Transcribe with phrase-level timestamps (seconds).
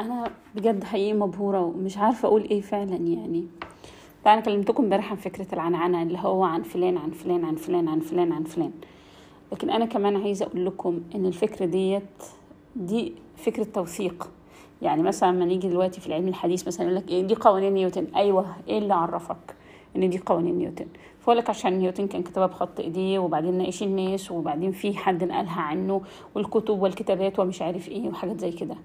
[0.00, 3.46] أنا بجد حقيقي مبهورة ومش عارفة أقول إيه فعلا يعني.
[4.24, 8.00] فأنا كلمتكم امبارح عن فكرة العنعنة اللي هو عن فلان عن فلان عن فلان عن
[8.00, 8.72] فلان عن فلان.
[9.52, 12.02] لكن أنا كمان عايزة أقول لكم إن الفكرة ديت
[12.76, 14.30] دي فكرة توثيق.
[14.82, 18.06] يعني مثلا لما نيجي دلوقتي في العلم الحديث مثلا يقول لك إيه دي قوانين نيوتن.
[18.16, 19.56] أيوه إيه اللي عرفك
[19.96, 20.86] إن دي قوانين نيوتن؟
[21.20, 25.60] فقول لك عشان نيوتن كان كتبها بخط إيديه وبعدين ناقش الناس وبعدين في حد نقلها
[25.60, 26.00] عنه
[26.34, 28.76] والكتب والكتابات ومش عارف إيه وحاجات زي كده.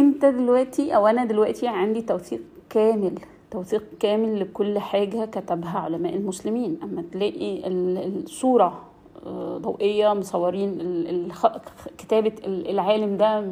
[0.00, 3.14] انت دلوقتي أو أنا دلوقتي عندي توثيق كامل
[3.50, 6.78] توثيق كامل لكل حاجة كتبها علماء المسلمين.
[6.82, 8.82] أما تلاقي الصورة
[9.26, 10.78] آه، ضوئية مصورين
[11.98, 13.44] كتابة العالم ده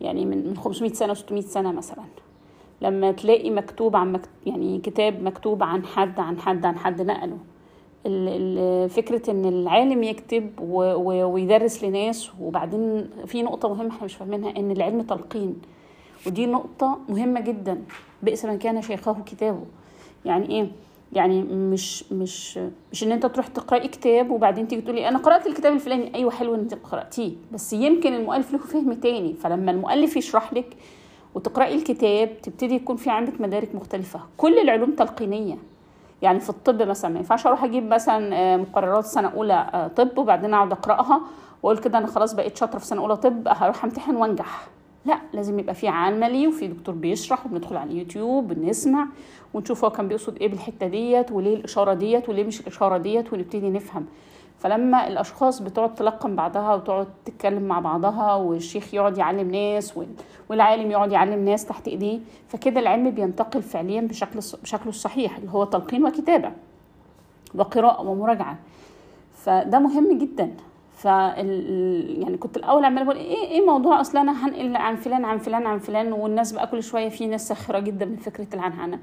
[0.00, 2.04] يعني من 500 سنة 600 سنة مثلا.
[2.82, 7.38] لما تلاقي مكتوب عن يعني كتاب مكتوب عن حد عن حد عن حد نقله.
[8.88, 15.02] فكرة إن العالم يكتب ويدرس لناس وبعدين في نقطة مهمة إحنا مش فاهمينها إن العلم
[15.02, 15.56] تلقين.
[16.26, 17.82] ودي نقطة مهمة جدا
[18.22, 19.64] بئس من كان شيخه كتابه.
[20.24, 20.70] يعني إيه؟
[21.12, 22.58] يعني مش مش
[22.92, 26.14] مش إن أنت تروح تقرأي كتاب وبعدين تيجي تقولي أنا قرأت الكتاب الفلاني.
[26.14, 27.32] أيوه حلو إن أنت قرأتيه.
[27.52, 29.34] بس يمكن المؤلف له فهم تاني.
[29.34, 30.76] فلما المؤلف يشرح لك
[31.34, 34.20] وتقرأي الكتاب تبتدي يكون في عندك مدارك مختلفة.
[34.36, 35.58] كل العلوم تلقينية.
[36.22, 40.18] يعني في الطب مثلا ما ينفعش أروح أجيب مثلا آه، مقررات سنة أولى آه، طب
[40.18, 41.20] وبعدين أقعد أقرأها
[41.62, 44.68] وأقول كده أنا خلاص بقيت شاطرة في سنة أولى طب هروح أمتحن وأنجح.
[45.04, 49.06] لا لازم يبقى في عملي وفي دكتور بيشرح وبندخل على اليوتيوب بنسمع
[49.54, 53.70] ونشوف هو كان بيقصد إيه بالحتة ديت وليه الإشارة ديت وليه مش الإشارة ديت ونبتدي
[53.70, 54.06] نفهم.
[54.58, 59.98] فلما الأشخاص بتقعد تلقن بعضها وتقعد تتكلم مع بعضها والشيخ يقعد يعلم ناس
[60.48, 65.64] والعالم يقعد يعلم ناس تحت إيديه فكده العلم بينتقل فعليا بشكل بشكله الصحيح اللي هو
[65.64, 66.52] تلقين وكتابة
[67.54, 68.58] وقراءة ومراجعة.
[69.34, 70.50] فده مهم جدا.
[70.98, 75.38] ف يعني كنت الأول عمالة بقول إيه إيه موضوع أصلا أنا هنقل عن فلان عن
[75.38, 78.98] فلان عن فلان والناس بقى كل شوية في ناس ساخره جدا من فكرة العنعنة.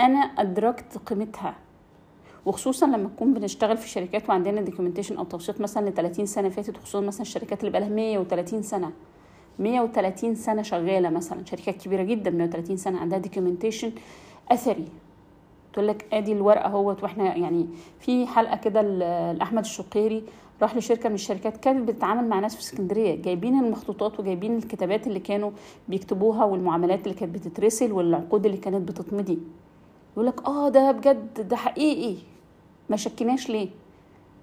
[0.00, 1.54] أنا أدركت قيمتها
[2.46, 6.76] وخصوصا لما نكون بنشتغل في شركات وعندنا دوكيومنتيشن أو توثيق مثلا ل 30 سنة فاتت
[6.78, 8.90] وخصوصا مثلا الشركات اللي بقى لها 130 سنة.
[9.58, 13.92] 130 سنة شغالة مثلا شركات كبيرة جدا 130 سنة عندها دوكيومنتيشن
[14.50, 14.84] أثري.
[15.76, 17.66] تقول لك آدي الورقة أهوت وإحنا يعني
[18.00, 18.82] في حلقة كده
[19.32, 20.22] لأحمد الشقيري
[20.62, 25.20] راح لشركة من الشركات كانت بتتعامل مع ناس في اسكندرية جايبين المخطوطات وجايبين الكتابات اللي
[25.20, 25.50] كانوا
[25.88, 29.38] بيكتبوها والمعاملات اللي كانت بتترسل والعقود اللي كانت بتتمضي.
[30.12, 32.16] يقول لك آه ده بجد ده حقيقي.
[32.90, 33.68] ما شكناش ليه؟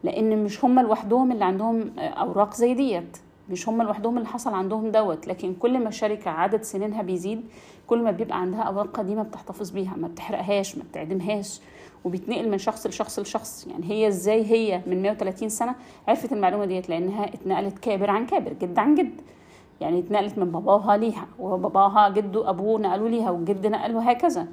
[0.03, 3.17] لأن مش هم لوحدهم اللي عندهم أوراق زي ديت.
[3.49, 7.41] مش هم لوحدهم اللي حصل عندهم دوت لكن كل ما الشركة عدد سنينها بيزيد
[7.87, 11.61] كل ما بيبقى عندها أوراق قديمة بتحتفظ بيها ما بتحرقهاش ما بتعدمهاش
[12.05, 13.67] وبيتنقل من شخص لشخص لشخص.
[13.67, 15.75] يعني هي إزاي هي من 130 سنة
[16.07, 19.21] عرفت المعلومة ديت؟ لأنها اتنقلت كابر عن كابر جد عن جد.
[19.81, 24.47] يعني اتنقلت من باباها ليها وباباها جده أبوه نقلوا ليها والجد نقله هكذا.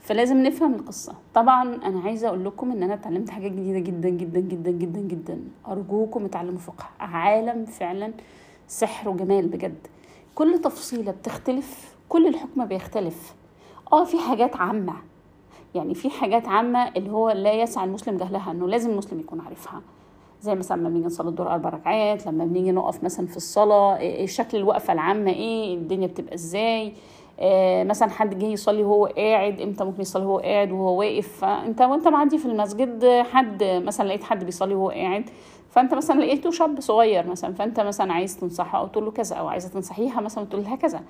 [0.00, 1.14] فلازم نفهم القصة.
[1.34, 5.40] طبعا أنا عايزة أقول لكم إن أنا اتعلمت حاجات جديدة جدا جدا جدا جدا جدا.
[5.68, 6.84] أرجوكم اتعلموا فقه.
[7.00, 8.12] عالم فعلا
[8.68, 9.86] سحر وجمال بجد.
[10.34, 13.34] كل تفصيلة بتختلف كل الحكم بيختلف.
[13.92, 14.94] آه في حاجات عامة.
[15.74, 19.82] يعني في حاجات عامة اللي هو لا يسعى المسلم جهلها إنه لازم المسلم يكون عارفها.
[20.42, 24.26] زي مثلا لما بنيجي نصلي الظهر أربع ركعات لما بنيجي نقف مثلا في الصلاة إيه
[24.26, 26.92] شكل الوقفة العامة إيه الدنيا بتبقى إزاي.
[27.84, 32.08] مثلا حد جه يصلي وهو قاعد إمتى ممكن يصلي وهو قاعد وهو واقف؟ فانت وانت
[32.08, 35.30] معدي في المسجد حد مثلا لقيت حد بيصلي وهو قاعد
[35.70, 39.48] فانت مثلا لقيته شاب صغير مثلا فانت مثلا عايز تنصحه أو تقول له كذا أو
[39.48, 41.00] عايزة تنصحيها مثلا تقول لها كذا.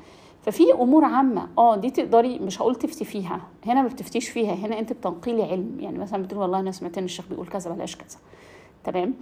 [0.42, 4.78] ففي أمور عامة آه دي تقدري مش هقول تفتي فيها هنا ما بتفتيش فيها هنا
[4.78, 5.76] أنت بتنقلي علم.
[5.80, 8.18] يعني مثلا بتقول والله أنا سمعت إن الشيخ بيقول كذا بلاش كذا.
[8.84, 9.14] تمام؟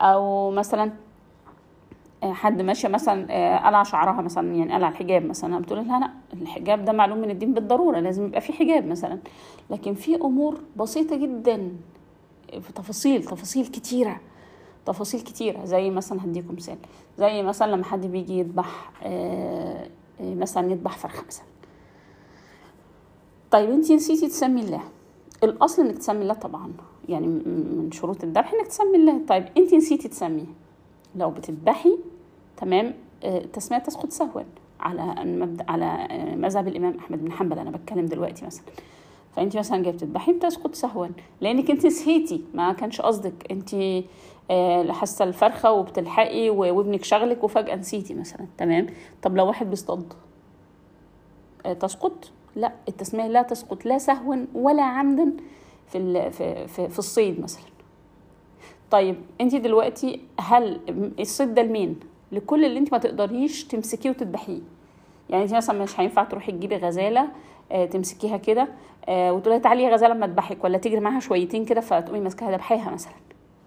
[0.00, 0.92] أو مثلا آه،
[2.32, 5.58] حد ماشيه مثلا آه، قلع شعرها مثلا يعني قلع الحجاب مثلا.
[5.58, 9.18] بتقول لها لا الحجاب ده معلوم من الدين بالضرورة لازم يبقى في حجاب مثلا.
[9.70, 11.72] لكن في أمور بسيطة جدا
[12.60, 14.20] في تفاصيل تفاصيل كتيرة
[14.86, 15.64] تفاصيل كتيرة.
[15.64, 16.76] زي مثلا هديكم مثال.
[17.18, 19.86] زي مثلا لما حد بيجي يذبح آه،
[20.20, 21.44] مثلا يذبح فرخة مثلا.
[23.50, 24.80] طيب أنت نسيتي تسمي الله.
[25.44, 26.72] الأصل إنك تسمي الله طبعا
[27.08, 29.20] يعني من شروط الذبح إنك تسمي الله.
[29.28, 30.46] طيب أنت نسيتي تسميه.
[31.16, 31.98] لو بتذبحي
[32.56, 34.42] تمام؟ التسميه آه، تسقط سهوا
[34.80, 38.64] على المبدا على آه، مذهب الإمام أحمد بن حنبل أنا بتكلم دلوقتي مثلا.
[39.36, 41.06] فانت مثلا جاية بتذبحي بتسقط سهوا
[41.40, 43.50] لأنك انت نسيتي ما كانش قصدك.
[43.50, 43.74] انت
[44.50, 48.46] آه، حاسه الفرخة وبتلحقي وابنك شغلك وفجأة نسيتي مثلا.
[48.58, 48.86] تمام؟
[49.22, 50.12] طب لو واحد بيصطاد
[51.80, 55.32] تسقط؟ لا التسمية لا تسقط لا سهوا ولا عمدا
[55.86, 57.64] في في في الصيد مثلا.
[58.90, 60.80] طيب انت دلوقتي هل
[61.20, 62.00] الصيد ده لمين؟
[62.34, 64.60] لكل اللي انت ما تقدريش تمسكيه وتذبحيه.
[65.30, 67.28] يعني انت مثلا مش هينفع تروحي تجيبي غزالة
[67.72, 68.68] آه، تمسكيها كده
[69.08, 72.90] آه، وتقولي تعالي يا غزالة اما اذبحك ولا تجري معاها شويتين كده فتقومي ماسكاها ذبحيها
[72.90, 73.12] مثلا.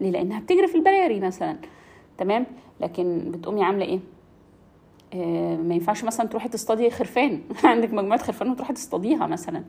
[0.02, 1.58] ليه؟ لأنها بتجري في البراري مثلا.
[2.18, 2.46] تمام؟
[2.81, 4.00] لكن بتقومي عاملة إيه؟
[5.14, 7.42] آه، ما ينفعش مثلا تروحي تصطادي خرفان.
[7.64, 9.64] عندك مجموعة خرفان وتروحي تصطاديها مثلا.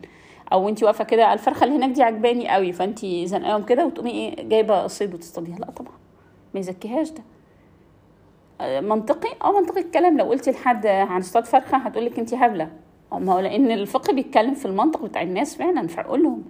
[0.53, 4.49] أو انت واقفة كده الفرخة اللي هناك دي عجباني قوي فانت زنقاهم كده وتقومي إيه
[4.49, 5.59] جايبة صيد وتصطاديها.
[5.59, 5.93] لا طبعا.
[6.55, 7.23] ما يزكيهاش ده.
[8.61, 10.19] منطقي آه منطقي الكلام.
[10.19, 12.69] لو قلتي لحد هنصطاد فرخة هتقول لك انت هبلة.
[13.13, 16.45] ما هو لأن الفقه بيتكلم في المنطق بتاع الناس فعلا فاقول لهم